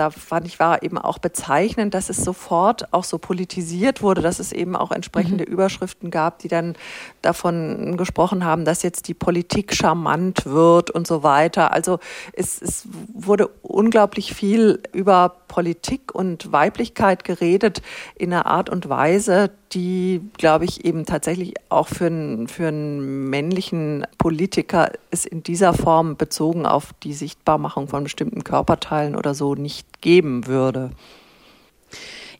[0.00, 4.38] da fand ich, war eben auch bezeichnend, dass es sofort auch so politisiert wurde, dass
[4.38, 5.52] es eben auch entsprechende mhm.
[5.52, 6.74] Überschriften gab, die dann
[7.20, 11.74] davon gesprochen haben, dass jetzt die Politik charmant wird und so weiter.
[11.74, 11.98] Also
[12.32, 17.82] es, es wurde unglaublich viel über Politik und Weiblichkeit geredet
[18.14, 23.28] in einer Art und Weise, die, glaube ich, eben tatsächlich auch für einen, für einen
[23.28, 29.54] männlichen Politiker es in dieser Form bezogen auf die Sichtbarmachung von bestimmten Körperteilen oder so
[29.54, 30.90] nicht geben würde.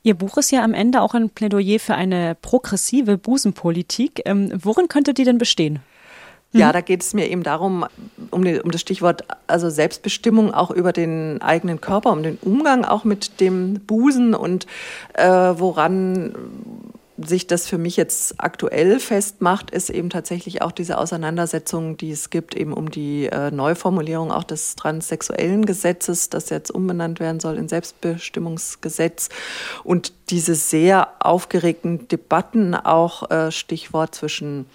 [0.02, 4.22] Ihr Buch ist ja am Ende auch ein Plädoyer für eine progressive Busenpolitik.
[4.24, 5.80] Ähm, worin könnte die denn bestehen?
[6.52, 6.72] Ja, mhm.
[6.72, 7.84] da geht es mir eben darum,
[8.30, 12.84] um, die, um, das Stichwort also Selbstbestimmung auch über den eigenen Körper, um den Umgang
[12.84, 14.66] auch mit dem Busen und
[15.14, 16.34] äh, woran
[17.26, 22.30] sich das für mich jetzt aktuell festmacht, ist eben tatsächlich auch diese Auseinandersetzung, die es
[22.30, 27.56] gibt, eben um die äh, Neuformulierung auch des transsexuellen Gesetzes, das jetzt umbenannt werden soll
[27.56, 29.28] in Selbstbestimmungsgesetz
[29.84, 34.66] und diese sehr aufgeregten Debatten, auch äh, Stichwort zwischen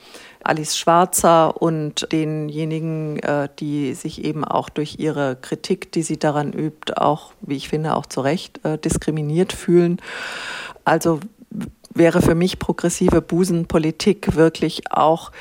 [0.44, 6.54] Alice Schwarzer und denjenigen, äh, die sich eben auch durch ihre Kritik, die sie daran
[6.54, 10.00] übt, auch, wie ich finde, auch zu Recht äh, diskriminiert fühlen.
[10.84, 11.20] Also
[11.94, 15.32] wäre für mich progressive Busenpolitik wirklich auch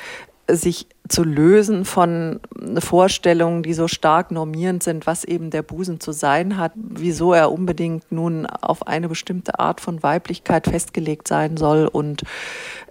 [0.49, 2.39] sich zu lösen von
[2.77, 7.51] Vorstellungen, die so stark normierend sind, was eben der Busen zu sein hat, wieso er
[7.51, 12.23] unbedingt nun auf eine bestimmte Art von Weiblichkeit festgelegt sein soll und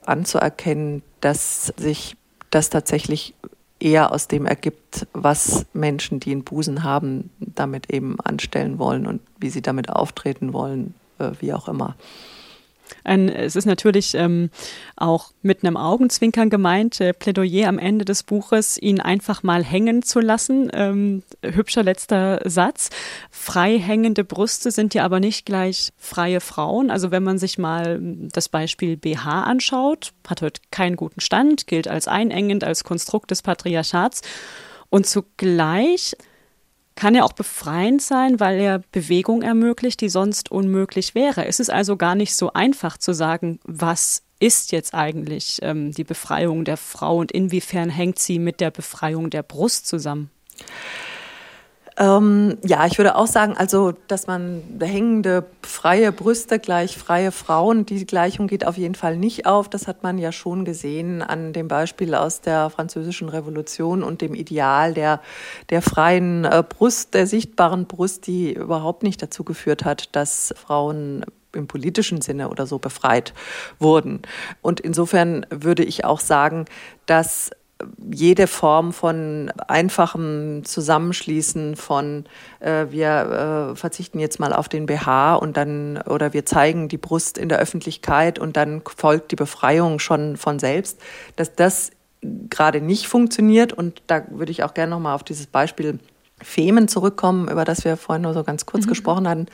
[0.05, 2.17] anzuerkennen, dass sich
[2.51, 3.35] das tatsächlich
[3.81, 9.21] eher aus dem ergibt, was Menschen, die einen Busen haben, damit eben anstellen wollen und
[9.39, 11.97] wie sie damit auftreten wollen, äh, wie auch immer.
[13.03, 14.51] Ein, es ist natürlich ähm,
[14.97, 20.03] auch mit einem Augenzwinkern gemeint, äh, Plädoyer am Ende des Buches, ihn einfach mal hängen
[20.03, 20.71] zu lassen.
[20.73, 22.91] Ähm, hübscher letzter Satz.
[23.31, 26.91] Frei hängende Brüste sind ja aber nicht gleich freie Frauen.
[26.91, 31.89] Also wenn man sich mal das Beispiel BH anschaut, hat heute keinen guten Stand, gilt
[31.89, 34.23] als einengend, als Konstrukt des Patriarchats.
[34.91, 36.17] Und zugleich
[36.95, 41.47] kann er auch befreiend sein, weil er Bewegung ermöglicht, die sonst unmöglich wäre.
[41.47, 46.05] Es ist also gar nicht so einfach zu sagen, was ist jetzt eigentlich ähm, die
[46.05, 50.31] Befreiung der Frau und inwiefern hängt sie mit der Befreiung der Brust zusammen.
[51.97, 57.87] Ähm, ja, ich würde auch sagen, also, dass man hängende freie Brüste gleich freie Frauen,
[57.87, 59.69] die Gleichung geht auf jeden Fall nicht auf.
[59.69, 64.35] Das hat man ja schon gesehen an dem Beispiel aus der französischen Revolution und dem
[64.35, 65.21] Ideal der,
[65.71, 71.25] der freien äh, Brust, der sichtbaren Brust, die überhaupt nicht dazu geführt hat, dass Frauen
[71.53, 73.35] im politischen Sinne oder so befreit
[73.79, 74.23] wurden.
[74.63, 76.65] Und insofern würde ich auch sagen,
[77.07, 77.51] dass
[78.11, 82.25] jede Form von einfachem Zusammenschließen von
[82.61, 86.99] äh, wir äh, verzichten jetzt mal auf den BH und dann oder wir zeigen die
[86.99, 91.01] Brust in der Öffentlichkeit und dann folgt die Befreiung schon von selbst,
[91.37, 91.91] dass das
[92.49, 95.99] gerade nicht funktioniert und da würde ich auch gerne noch mal auf dieses Beispiel
[96.41, 98.91] Femen zurückkommen, über das wir vorhin nur so ganz kurz mhm.
[98.91, 99.47] gesprochen hatten.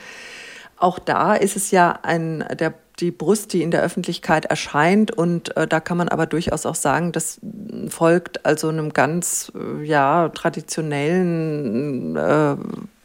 [0.77, 5.11] Auch da ist es ja ein der die Brust, die in der Öffentlichkeit erscheint.
[5.11, 7.41] Und äh, da kann man aber durchaus auch sagen, das
[7.89, 12.57] folgt also einem ganz äh, ja, traditionellen äh,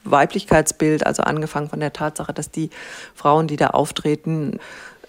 [0.04, 2.70] Weiblichkeitsbild, also angefangen von der Tatsache, dass die
[3.16, 4.60] Frauen, die da auftreten,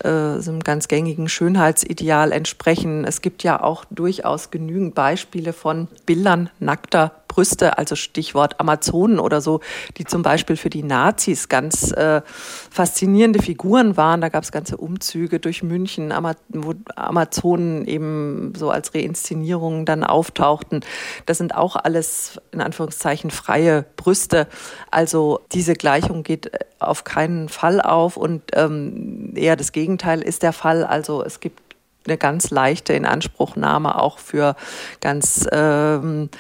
[0.00, 3.04] äh, so einem ganz gängigen Schönheitsideal entsprechen.
[3.04, 9.42] Es gibt ja auch durchaus genügend Beispiele von Bildern nackter Brüste, also Stichwort Amazonen oder
[9.42, 9.60] so,
[9.98, 12.22] die zum Beispiel für die Nazis ganz äh,
[12.70, 14.22] faszinierende Figuren waren.
[14.22, 16.14] Da gab es ganze Umzüge durch München,
[16.48, 20.80] wo Amazonen eben so als Reinszenierungen dann auftauchten.
[21.26, 24.46] Das sind auch alles in Anführungszeichen freie Brüste.
[24.90, 30.42] Also diese Gleichung geht äh, auf keinen Fall auf und ähm, eher das Gegenteil ist
[30.42, 30.84] der Fall.
[30.84, 31.60] Also es gibt
[32.06, 34.56] eine ganz leichte Inanspruchnahme auch für
[35.00, 36.30] ganz ähm,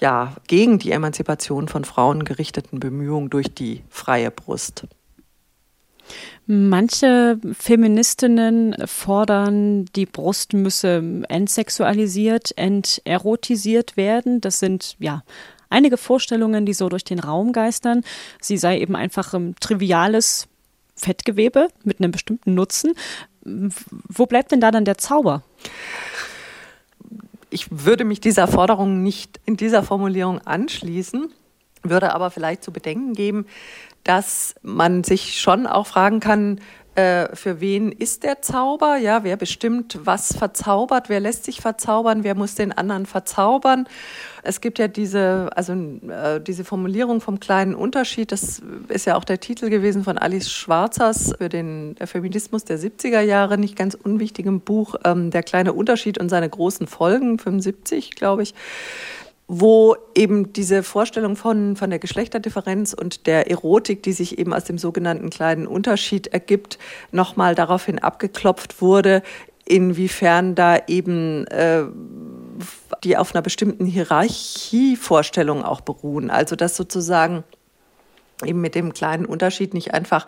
[0.00, 4.86] ja, gegen die Emanzipation von Frauen gerichteten Bemühungen durch die freie Brust.
[6.46, 14.42] Manche Feministinnen fordern, die Brust müsse entsexualisiert, enterotisiert werden.
[14.42, 15.22] Das sind ja
[15.70, 18.04] einige Vorstellungen, die so durch den Raum geistern.
[18.40, 20.46] Sie sei eben einfach ein triviales
[20.96, 22.92] Fettgewebe mit einem bestimmten Nutzen.
[23.42, 25.42] Wo bleibt denn da dann der Zauber?
[27.54, 31.32] Ich würde mich dieser Forderung nicht in dieser Formulierung anschließen,
[31.84, 33.46] würde aber vielleicht zu bedenken geben,
[34.02, 36.60] dass man sich schon auch fragen kann,
[36.94, 38.96] äh, für wen ist der Zauber?
[38.96, 41.08] Ja, wer bestimmt, was verzaubert?
[41.08, 42.22] Wer lässt sich verzaubern?
[42.22, 43.88] Wer muss den anderen verzaubern?
[44.44, 48.30] Es gibt ja diese, also äh, diese Formulierung vom kleinen Unterschied.
[48.30, 53.20] Das ist ja auch der Titel gewesen von Alice Schwarzers für den Feminismus der 70er
[53.20, 58.42] Jahre, nicht ganz unwichtigem Buch, ähm, Der kleine Unterschied und seine großen Folgen, 75, glaube
[58.44, 58.54] ich
[59.46, 64.64] wo eben diese Vorstellung von, von der Geschlechterdifferenz und der Erotik, die sich eben aus
[64.64, 66.78] dem sogenannten kleinen Unterschied ergibt,
[67.12, 69.22] nochmal daraufhin abgeklopft wurde,
[69.66, 71.84] inwiefern da eben äh,
[73.02, 76.30] die auf einer bestimmten Hierarchievorstellung auch beruhen.
[76.30, 77.44] Also dass sozusagen
[78.44, 80.26] eben mit dem kleinen Unterschied nicht einfach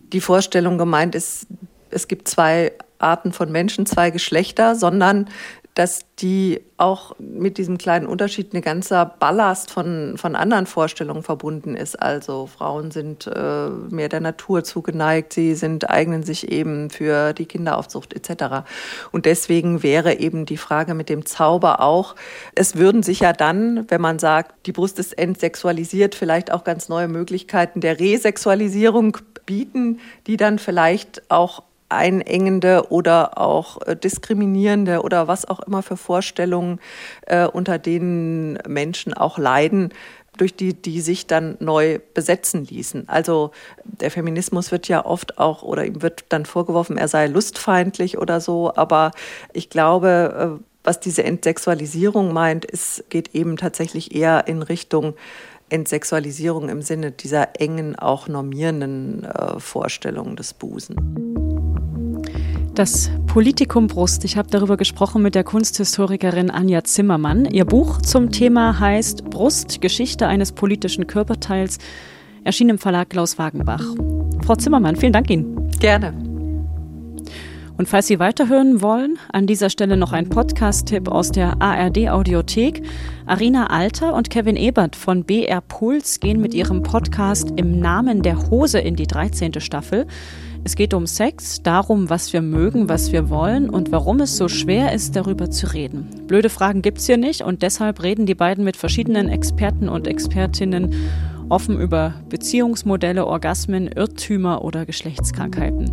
[0.00, 1.46] die Vorstellung gemeint ist,
[1.90, 5.28] es gibt zwei Arten von Menschen, zwei Geschlechter, sondern
[5.76, 11.76] dass die auch mit diesem kleinen Unterschied eine ganzer Ballast von, von anderen Vorstellungen verbunden
[11.76, 12.00] ist.
[12.00, 17.44] Also Frauen sind äh, mehr der Natur zugeneigt, sie sind, eignen sich eben für die
[17.44, 18.66] Kinderaufzucht etc.
[19.12, 22.16] Und deswegen wäre eben die Frage mit dem Zauber auch,
[22.54, 26.88] es würden sich ja dann, wenn man sagt, die Brust ist entsexualisiert, vielleicht auch ganz
[26.88, 35.28] neue Möglichkeiten der Resexualisierung bieten, die dann vielleicht auch einengende oder auch äh, diskriminierende oder
[35.28, 36.80] was auch immer für Vorstellungen,
[37.26, 39.92] äh, unter denen Menschen auch leiden,
[40.36, 43.08] durch die, die sich dann neu besetzen ließen.
[43.08, 43.52] Also
[43.84, 48.40] der Feminismus wird ja oft auch oder ihm wird dann vorgeworfen, er sei lustfeindlich oder
[48.40, 49.12] so, aber
[49.52, 55.14] ich glaube, äh, was diese Entsexualisierung meint, es geht eben tatsächlich eher in Richtung
[55.68, 61.55] Entsexualisierung im Sinne dieser engen, auch normierenden äh, Vorstellungen des Busen.
[62.76, 64.22] Das Politikum Brust.
[64.26, 67.46] Ich habe darüber gesprochen mit der Kunsthistorikerin Anja Zimmermann.
[67.46, 71.78] Ihr Buch zum Thema heißt Brust, Geschichte eines politischen Körperteils,
[72.44, 73.82] erschien im Verlag Klaus Wagenbach.
[74.44, 75.70] Frau Zimmermann, vielen Dank Ihnen.
[75.80, 76.12] Gerne.
[77.78, 82.82] Und falls Sie weiterhören wollen, an dieser Stelle noch ein Podcast-Tipp aus der ARD-Audiothek.
[83.24, 88.50] Arina Alter und Kevin Ebert von BR Puls gehen mit ihrem Podcast Im Namen der
[88.50, 89.60] Hose in die 13.
[89.60, 90.06] Staffel.
[90.66, 94.48] Es geht um Sex, darum, was wir mögen, was wir wollen und warum es so
[94.48, 96.08] schwer ist, darüber zu reden.
[96.26, 100.92] Blöde Fragen gibt's hier nicht und deshalb reden die beiden mit verschiedenen Experten und Expertinnen
[101.50, 105.92] offen über Beziehungsmodelle, Orgasmen, Irrtümer oder Geschlechtskrankheiten.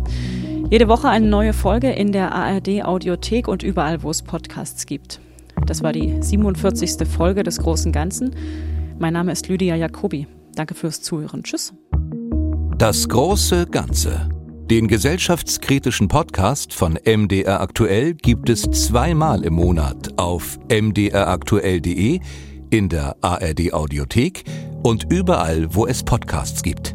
[0.70, 5.20] Jede Woche eine neue Folge in der ARD Audiothek und überall, wo es Podcasts gibt.
[5.66, 7.06] Das war die 47.
[7.06, 8.34] Folge des Großen Ganzen.
[8.98, 10.26] Mein Name ist Lydia Jacobi.
[10.56, 11.44] Danke fürs Zuhören.
[11.44, 11.72] Tschüss.
[12.76, 14.33] Das große Ganze.
[14.70, 22.18] Den gesellschaftskritischen Podcast von MDR Aktuell gibt es zweimal im Monat auf mdraktuell.de,
[22.70, 24.44] in der ARD Audiothek
[24.82, 26.93] und überall, wo es Podcasts gibt.